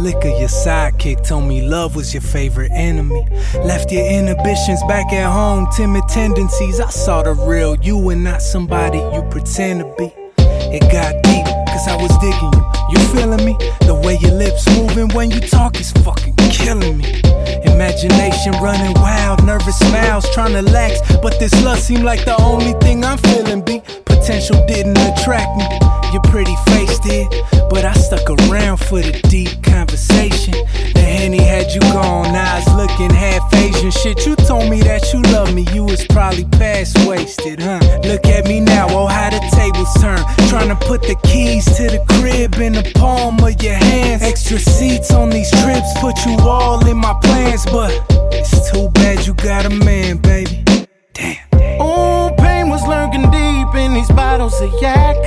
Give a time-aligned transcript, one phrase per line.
[0.00, 3.24] Liquor, your sidekick, told me love was your favorite enemy.
[3.54, 6.80] Left your inhibitions back at home, timid tendencies.
[6.80, 10.12] I saw the real you and not somebody you pretend to be.
[10.38, 12.64] It got deep, cause I was digging you.
[12.90, 13.56] You feeling me?
[13.86, 17.20] The way your lips moving when you talk is fucking killing me.
[17.64, 21.00] Imagination running wild, nervous smiles, trying to lax.
[21.22, 23.62] But this lust seemed like the only thing I'm feeling.
[23.62, 25.66] B potential didn't attract me.
[26.12, 26.56] You're pretty
[28.90, 30.52] for the deep conversation.
[30.94, 33.92] The henny had you gone, eyes looking half Asian.
[33.92, 37.78] Shit, you told me that you love me, you was probably past wasted, huh?
[38.02, 40.18] Look at me now, oh how the tables turn.
[40.48, 44.22] Trying to put the keys to the crib in the palm of your hands.
[44.22, 47.92] Extra seats on these trips, put you all in my plans, but
[48.32, 50.64] it's too bad you got a man, baby.
[51.14, 51.36] Damn.
[51.80, 55.19] Ooh, pain was lurking deep in these bottles of yak.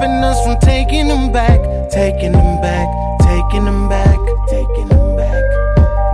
[0.00, 2.88] Stopping us from taking them back, taking them back,
[3.20, 5.44] taking them back, taking them back.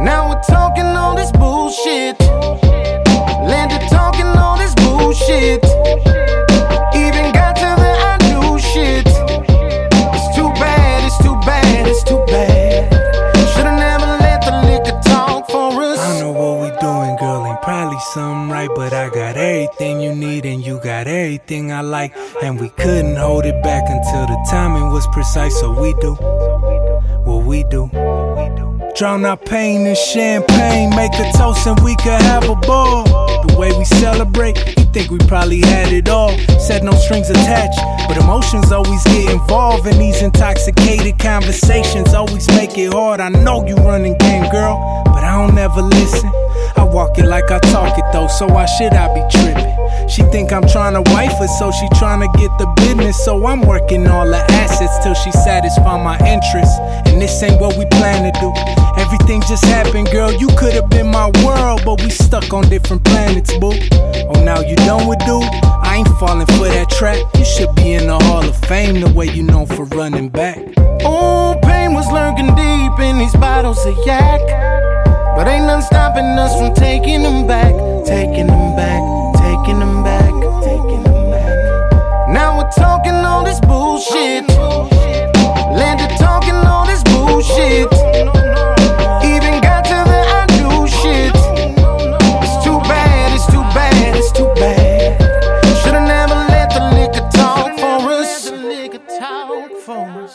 [0.00, 2.65] Now we're talking all this bullshit.
[18.56, 22.12] Right, but I got everything you need and you got everything I like.
[22.42, 25.58] And we couldn't hold it back until the timing was precise.
[25.60, 26.14] So we do
[27.28, 27.90] what we do.
[28.96, 33.04] Drown our pain in champagne, make a toast and we could have a ball.
[33.46, 36.32] The way we celebrate, you think we probably had it all.
[36.58, 42.14] Said no strings attached, but emotions always get involved in these intoxicated conversations.
[42.14, 43.20] Always make it hard.
[43.20, 46.32] I know you running game, girl, but I don't ever listen.
[46.96, 50.08] Walk it like I talk it though, so why should I be tripping?
[50.08, 53.22] She think I'm trying to wife her, so she trying to get the business.
[53.22, 56.74] So I'm working all the assets till she satisfy my interests.
[57.04, 58.50] And this ain't what we plan to do.
[58.96, 60.32] Everything just happened, girl.
[60.32, 63.74] You could have been my world, but we stuck on different planets, boo.
[64.32, 65.44] Oh, now you done with dude?
[65.84, 67.18] I ain't falling for that trap.
[67.36, 70.60] You should be in the Hall of Fame the way you known for running back.
[71.04, 74.85] Oh, pain was lurking deep in these bottles of yak.
[75.36, 77.74] But ain't none stopping us from taking them back,
[78.06, 79.02] taking them back,
[79.36, 80.32] taking them back,
[80.64, 82.30] taking them back.
[82.30, 84.48] Now we're talking all this bullshit.
[85.76, 87.92] Landed talking all this bullshit.
[89.28, 91.36] Even got to the I do shit.
[92.42, 95.20] It's too bad, it's too bad, it's too bad.
[95.84, 98.48] Should've never let the liquor talk for us.
[99.20, 100.34] Talk for us.